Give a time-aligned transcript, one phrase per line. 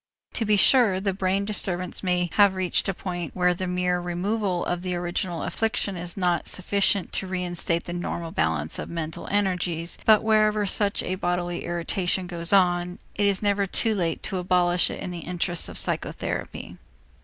[0.33, 4.65] To be sure, the brain disturbance may have reached a point where the mere removal
[4.65, 9.99] of the original affliction is not sufficient to reinstate the normal balance of mental energies,
[10.03, 14.89] but wherever such a bodily irritation goes on, it is never too late to abolish
[14.89, 16.77] it in the interests of psychotherapy.